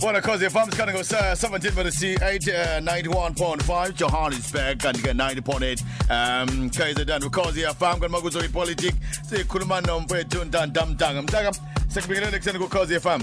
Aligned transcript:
Bona 0.00 0.20
cause 0.20 0.42
FM 0.42 0.68
is 0.68 0.74
going 0.74 0.88
to 0.88 0.92
go 0.92 1.16
uh, 1.18 1.34
17 1.34 1.74
minutes 1.74 2.00
to 2.00 2.08
8 2.22 2.48
uh, 2.48 2.80
91.5 2.80 3.94
Johannesburg 3.94 4.78
kanti 4.78 5.00
ke 5.00 5.12
90.8 5.16 5.80
um 6.12 6.68
KZN 6.70 7.20
because 7.22 7.56
FM 7.56 8.00
kan 8.00 8.10
makuzo 8.10 8.40
ipolitics 8.44 8.96
sikhuluma 9.30 9.80
nomfethu 9.80 10.44
Ntanta 10.44 10.86
Mtanga 10.86 11.22
Mtanga 11.22 11.52
sekubingelele 11.88 12.38
kuseni 12.38 12.58
ku 12.58 12.68
cause 12.68 13.00
FM 13.00 13.20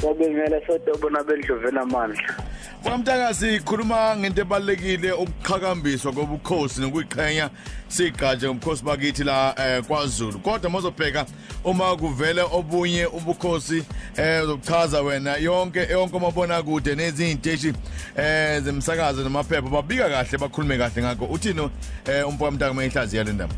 Ngiyabingelela 0.00 0.66
sodobo 0.66 1.10
nabendlovena 1.10 1.80
amandla. 1.80 2.47
Mtanga 2.84 3.34
sikhuluma 3.34 4.16
ngento 4.16 4.42
ebalekile 4.42 5.12
ukuqhakambiswa 5.12 6.12
kobukhosi 6.12 6.80
nokuyiqhenya. 6.80 7.50
Sigaje 7.88 8.46
ngomkhosi 8.46 8.84
bakithi 8.84 9.24
la 9.24 9.54
eh, 9.58 9.82
kwaZulu. 9.84 10.38
Kodwa 10.38 10.70
mozobheka 10.70 11.26
uma 11.64 11.96
kuvele 11.96 12.42
obunye 12.42 13.06
ubukhosi 13.06 13.84
eh 14.16 14.44
uzochaza 14.44 15.02
wena 15.02 15.36
yonke 15.36 15.86
yonke 15.90 16.16
omabona 16.16 16.62
kude 16.62 16.94
nezinteshi 16.94 17.72
eh 18.16 18.62
zemsakazo 18.62 19.22
namaphepha. 19.22 19.68
Babika 19.70 20.08
kahle 20.08 20.38
bakhulume 20.38 20.78
kahle 20.78 21.02
ngakho. 21.02 21.24
Uthino 21.24 21.70
eh 22.06 22.28
umpwa 22.28 22.50
mntaka 22.50 22.74
mayihlazi 22.74 23.16
yalendaba 23.16 23.54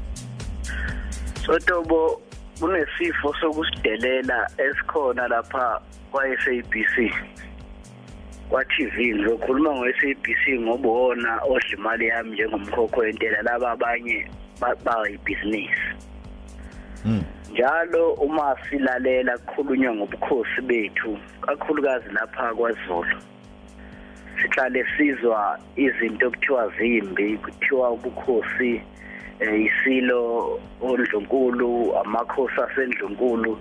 Sodobo 1.47 2.21
kunesifo 2.61 3.35
sokusidelela 3.41 4.51
esikhona 4.59 5.29
lapha 5.29 5.81
kwa 6.11 6.25
SABC. 6.45 7.15
Kwa 8.51 8.65
TV 8.65 9.15
ngizokhuluma 9.15 9.77
ngo 9.77 9.87
SABC 10.01 10.61
ngoba 10.61 10.89
wona 10.89 11.41
odla 11.43 11.73
imali 11.73 12.07
yami 12.07 12.31
njengomkhokho 12.31 13.01
wentela 13.01 13.43
laba 13.43 13.71
abanye 13.71 14.27
bayibusiness. 14.85 15.79
Mm. 17.05 17.23
Njalo 17.53 18.13
uma 18.13 18.57
silalela 18.71 19.39
kukhulunywa 19.39 19.95
ngobukhosi 19.95 20.61
bethu 20.63 21.19
kakhulukazi 21.41 22.09
lapha 22.13 22.55
kwaZulu. 22.55 23.17
Sihlale 24.43 24.87
sizwa 24.97 25.59
izinto 25.77 26.27
okuthiwa 26.29 26.73
zimbi 26.79 27.39
kuthiwa 27.39 27.91
ubukhosi 27.91 28.83
eh, 29.41 29.65
isilo 29.67 30.61
ondlunkulu 30.81 31.97
amakhosi 31.99 32.61
asendlunkulu 32.61 33.59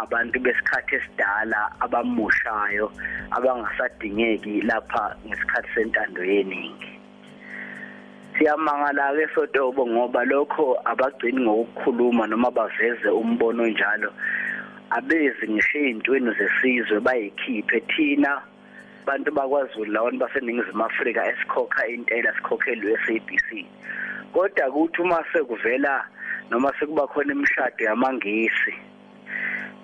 abantu 0.00 0.40
besikhathi 0.40 0.94
esidala 0.96 1.60
abamushayo 1.84 2.92
abangasadingeki 3.36 4.60
lapha 4.68 5.16
ngesikhathi 5.26 5.68
sentando 5.74 6.24
yeningi. 6.24 6.92
Siyamangala 8.38 9.12
ke 9.12 9.26
sodobo 9.34 9.86
ngoba 9.86 10.24
lokho 10.24 10.80
abagcini 10.84 11.44
ngokukhuluma 11.44 12.26
noma 12.26 12.50
baveze 12.50 13.08
umbono 13.12 13.66
njalo 13.68 14.10
abezi 14.90 15.44
ngisho 15.48 15.78
ezintweni 15.78 16.30
zesizwe 16.38 17.00
bayikhiphe. 17.00 17.80
Thina 17.92 18.40
bantu 19.06 19.30
bakwaZulu 19.32 19.92
lawona 19.92 20.18
baseningizimu 20.18 20.84
Afrika 20.84 21.26
esikhokha 21.26 21.86
intela 21.86 22.32
sikhokhelwe 22.36 22.96
SABC 23.04 23.48
kodwa 24.32 24.70
kuthi 24.72 25.02
uma 25.02 25.24
sekuvela 25.32 26.04
noma 26.50 26.72
sekuba 26.78 27.06
khona 27.06 27.32
imishado 27.32 27.84
yamangisi 27.84 28.72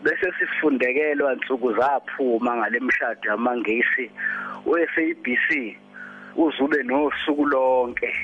bese 0.03 0.33
sifundekelwa 0.39 1.35
insuku 1.35 1.73
zaphuma 1.73 2.57
ngale 2.57 2.81
mishado 2.81 3.31
yamangisi 3.31 4.11
uSABC 4.67 5.77
uzube 6.37 6.83
nosuku 6.83 7.47
lonke 7.47 8.15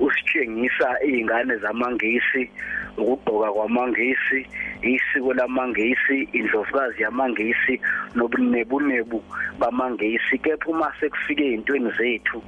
usitshengisa 0.00 1.02
izingane 1.02 1.56
zamangisi 1.56 2.50
ukugqoka 2.96 3.52
kwamangisi 3.52 4.46
isiko 4.82 5.34
lamangisi 5.34 6.28
indlovukazi 6.32 7.02
yamangisi 7.02 7.80
nobunebunebu 8.14 9.22
bamangisi. 9.58 10.38
Kepha 10.38 10.70
uma 10.70 10.92
sekufike 11.00 11.44
ezintweni 11.46 11.90
zethu 11.98 12.42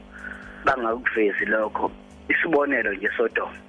bangakuvezi 0.65 1.45
lokho. 1.45 1.91
Isibonelo 2.29 2.93
nje 2.95 3.11
sodoma 3.17 3.68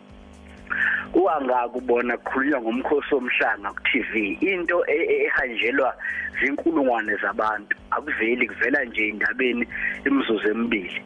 uwangakubona 1.14 2.18
kukhulunywa 2.18 2.62
ngomkhosi 2.62 3.16
womhlanga 3.16 3.70
ku 3.74 3.82
TV 3.84 4.38
into 4.42 4.86
ehanjelwa 4.88 5.96
zinkulungwane 6.42 7.16
zabantu. 7.22 7.78
Akuveli 7.92 8.48
kuvela 8.48 8.86
nje 8.86 9.08
indabeni 9.08 9.68
imizuzu 10.06 10.48
emibili. 10.50 11.02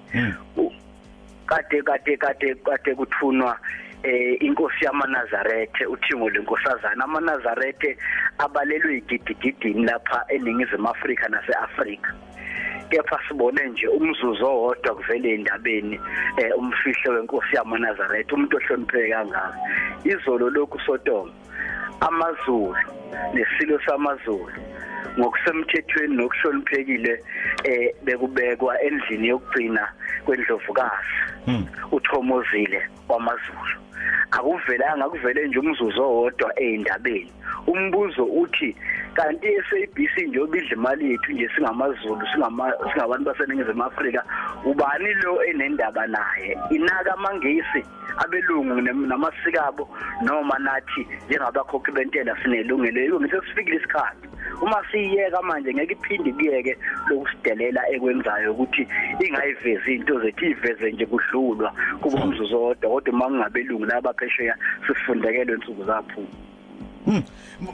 Kade 1.46 1.82
kade 1.82 2.18
kade 2.18 2.56
kade 2.56 2.96
kuthunwa 2.96 3.60
eh 4.04 4.38
inkosi 4.42 4.86
yamaNazarethe 4.86 5.86
uthingo 5.86 6.30
lenkosazana 6.30 7.04
amaNazarethe 7.04 7.98
abalelwe 8.38 8.98
igidigidini 8.98 9.86
lapha 9.86 10.26
eningizimu 10.30 10.90
Afrika 10.90 11.30
naseAfrika. 11.30 12.14
Kepha 12.90 13.20
sibone 13.28 13.64
nje 13.70 13.88
umzuzu 13.88 14.46
owodwa 14.46 14.96
kuvele 14.96 15.34
endabeni 15.34 16.00
eh 16.38 16.52
umfihlo 16.58 17.14
wenkosi 17.14 17.56
yamaNazaretha 17.56 18.36
umuntu 18.36 18.58
ohlonipheke 18.58 19.10
kangaka. 19.10 19.58
Izolo 20.04 20.50
lokhu 20.50 20.80
sodoma 20.86 21.32
amazulu 22.02 22.76
nesilo 23.34 23.80
samazulu 23.86 24.52
ngokusemthethweni 25.20 26.16
nokuhloniphekile 26.16 27.24
eh 27.64 27.96
bekubekwa 28.04 28.82
endlini 28.82 29.28
yokugcina 29.28 29.84
kwendlovukazi. 30.26 31.18
Uthomozile 31.92 32.90
wamazulu 33.10 33.78
akuvelanga 34.32 35.10
kuvele 35.10 35.48
nje 35.48 35.60
umzuzu 35.60 36.02
owodwa 36.02 36.60
eindabeni 36.60 37.32
umbuzo 37.68 38.26
uthi 38.26 38.76
kanti 39.14 39.48
iSABC 39.48 40.28
nje 40.28 40.40
obidla 40.40 40.74
imali 40.76 41.12
yethu 41.12 41.32
nje 41.32 41.50
singamazulu 41.56 42.28
singama 42.32 42.74
singabantu 42.94 43.26
baseningizimu 43.26 43.84
Afrika 43.84 44.24
ubani 44.66 45.14
lo 45.14 45.44
enendaba 45.44 46.08
naye? 46.08 46.58
Inaka 46.70 47.18
mangisi 47.18 47.86
abelungu 48.18 48.82
namasikabo 48.82 49.90
noma 50.22 50.60
nathi 50.60 51.08
njengabakhokhi 51.28 51.92
bentela 51.92 52.38
sinelungelo. 52.44 53.02
Yiko 53.02 53.20
ngisesifikile 53.20 53.78
isikhathi. 53.78 54.28
Uma 54.64 54.80
siyiyeka 54.92 55.42
manje 55.42 55.74
ngeke 55.74 55.94
iphinde 55.94 56.32
kuyeke 56.38 56.74
lokusidelela 57.10 57.82
ekwenzayo 57.94 58.52
ukuthi 58.54 58.84
ingayivezi 59.26 59.92
into 59.96 60.20
zethu 60.22 60.46
iveze 60.46 60.92
nje 60.92 61.06
kudlulwa 61.12 61.70
kuba 62.02 62.18
umzuzu 62.24 62.56
wodwa 62.64 62.90
kodwa 62.90 63.14
uma 63.14 63.26
kungabelungu 63.28 63.86
labaphesheya 63.86 64.56
sisifundekelwe 64.88 65.56
insuku 65.56 65.84
zaphuma. 65.90 66.53
Hmm. 67.06 67.24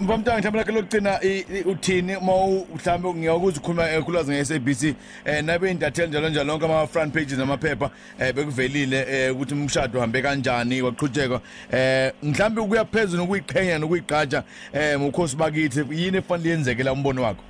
Mbamntanga 0.01 0.41
thambela 0.41 0.63
ke 0.63 0.71
lokugcina 0.71 1.19
uthini 1.65 2.15
uma 2.15 2.33
mhlambe 2.75 3.13
ngiyakuza 3.13 3.57
ukukhuluma 3.57 3.91
ekhulaza 3.91 4.33
ngeSABC 4.33 4.95
eh 5.25 5.43
nabe 5.43 5.71
indathela 5.71 6.07
njalo 6.07 6.29
njalo 6.29 6.47
lonke 6.47 6.65
ama 6.65 6.87
front 6.87 7.13
pages 7.13 7.37
namaphepha 7.37 7.89
eh 8.19 8.33
bekuvelile 8.33 9.05
eh 9.09 9.35
ukuthi 9.35 9.53
umshado 9.53 9.99
uhambe 9.99 10.21
kanjani 10.21 10.81
waqhutsheka 10.81 11.41
eh 11.71 12.11
mhlambe 12.23 12.61
ukuya 12.61 12.85
phezulu 12.85 13.23
ukuyiqhenya 13.23 13.77
nokuyigqaja 13.77 14.43
eh 14.73 14.99
mukhosi 14.99 15.35
bakithi 15.35 15.85
yini 15.91 16.17
efanele 16.17 16.49
yenzeke 16.49 16.83
la 16.83 16.93
umbono 16.93 17.23
wakho? 17.23 17.43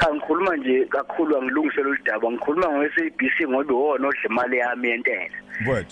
Cha 0.00 0.14
ngikhuluma 0.14 0.56
nje 0.56 0.84
kakhulu 0.84 1.36
angilungisele 1.36 1.88
udaba 1.88 2.30
ngikhuluma 2.30 2.68
ngo-SABC 2.68 3.48
ngoba 3.48 3.72
iwona 3.72 4.08
odla 4.08 4.20
imali 4.30 4.58
yami 4.58 4.88
yentela. 4.88 5.36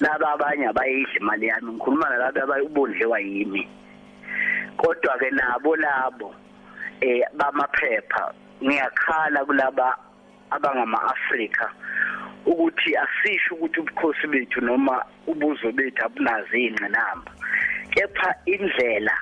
Laba 0.00 0.32
abanye 0.32 0.66
abayidla 0.66 1.14
imali 1.20 1.46
yami 1.46 1.72
ngikhuluma 1.72 2.10
nalabo 2.10 2.42
abayibondlewa 2.42 3.20
yimi. 3.20 3.68
Kodwa 4.82 5.18
ke 5.18 5.30
nabo 5.30 5.76
labo 5.76 6.34
eh 7.00 7.22
bamaphepha 7.38 8.34
ngiyakhala 8.62 9.44
kulaba 9.44 9.96
abangama 10.50 10.98
Afrika 11.02 11.70
ukuthi 12.46 12.96
asisho 12.96 13.54
ukuthi 13.54 13.80
ubukhosi 13.80 14.26
bethu 14.26 14.60
noma 14.60 15.04
ubuzwe 15.26 15.72
bethu 15.72 16.04
abunazi 16.04 16.66
ingqinamba 16.66 17.30
kepha 17.90 18.34
indlela 18.46 19.16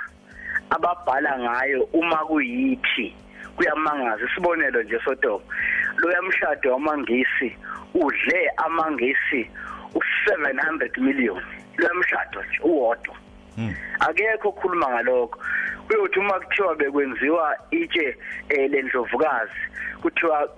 ababhala 0.70 1.32
ngayo 1.38 1.82
uma 1.92 2.16
kuyithi 2.28 3.16
kuyamangaza 3.56 4.24
isibonelo 4.24 4.82
nje 4.82 4.98
sodoma 5.04 5.44
lo 6.00 6.12
yamshado 6.12 6.72
wamangisi 6.72 7.48
udle 7.94 8.40
amangisi 8.56 9.50
u700 9.94 11.00
million 11.00 11.42
lo 11.76 11.84
yamshado 11.88 12.42
nje 12.42 12.58
uwodwa. 12.62 13.16
Akekho 14.00 14.48
okhuluma 14.48 14.88
ngalokho. 14.90 15.38
Uyothi 15.90 16.18
uma 16.18 16.40
kuthiwa 16.40 16.74
bekwenziwa 16.74 17.56
itshe 17.70 18.16
lendlovukazi 18.48 19.60
kuthiwa 20.02 20.48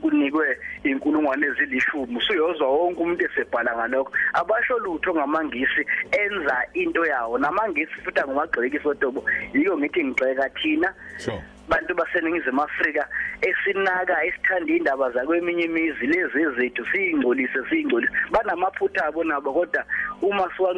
kunikwe 0.00 0.58
inkulungwane 0.84 1.46
ezilishumi 1.46 2.16
usuyozwa 2.16 2.68
wonke 2.68 3.02
umuntu 3.02 3.24
esebhala 3.24 3.76
ngalokho. 3.76 4.12
Abasho 4.32 4.78
lutho 4.78 5.14
ngamangisi 5.14 5.86
enza 6.12 6.56
into 6.74 7.06
yawo. 7.06 7.38
Namangisi 7.38 7.92
futhi 8.04 8.20
angumagxeki 8.20 8.78
sodobo 8.78 9.24
yiko 9.54 9.78
ngithi 9.78 10.04
ngixeka 10.04 10.48
thina. 10.50 10.94
Sure. 11.18 11.42
Bantu 11.68 11.94
baseningizimu 11.94 12.62
Afrika 12.62 13.08
esinaka 13.42 14.24
esithanda 14.24 14.72
indaba 14.72 15.10
zakweminye 15.10 15.62
imizi 15.64 16.06
lezi 16.06 16.42
ezethu 16.42 16.86
siyingcolise 16.86 17.58
siyingcolise. 17.70 18.12
Banamaphutha 18.30 19.06
abo 19.06 19.24
nabo 19.24 19.52
kodwa 19.52 19.84
uma 20.22 20.50
siwa 20.56 20.74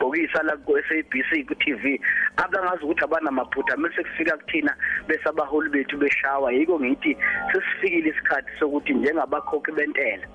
bhokisa 0.00 0.42
la 0.42 0.56
ku 0.56 0.74
SABC 0.88 1.46
ku 1.46 1.54
TV 1.54 2.00
abangazi 2.36 2.84
ukuthi 2.84 3.04
abanamaphutha. 3.04 3.76
Mase 3.76 4.02
kufika 4.02 4.36
kuthina 4.36 4.74
bese 5.06 5.28
abaholi 5.28 5.70
bethu 5.70 5.96
beshawa 5.98 6.52
yiko 6.52 6.80
ngithi 6.80 7.16
sesifikile 7.52 8.10
isikhathi 8.10 8.40
isikhathi 8.40 8.58
sokuthi 8.58 8.94
njengabakhokhi 8.94 9.72
bentela 9.72 10.26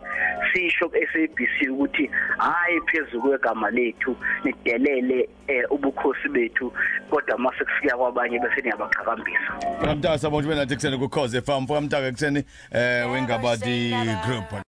sisho 0.54 0.90
ku-SABC 0.90 1.70
ukuthi 1.72 2.10
hayi 2.38 2.82
phezulu 2.82 3.22
kwegama 3.22 3.70
lethu 3.70 4.16
nidelele 4.44 5.30
eh, 5.48 5.72
ubukhosi 5.72 6.30
bethu 6.30 6.74
kodwa 7.10 7.38
mase 7.38 7.64
kufika 7.66 7.98
kwabanye 7.98 8.40
bese 8.40 8.62
niyabaqhakambisa. 8.62 9.96
Mntaka 9.96 10.18
sabona 10.18 10.48
ube 10.48 10.56
nathi 10.56 10.76
kuseni 10.76 10.98
ku 10.98 11.10
Cause 11.10 11.42
FM 11.42 11.64
mfaka 11.64 11.82
mntaka 11.82 12.12
kuseni 12.12 12.44
eh 12.72 13.12
wengabadi 13.12 13.94
group 14.26 14.66